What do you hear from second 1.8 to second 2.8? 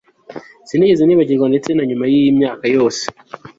nyuma yiyi myaka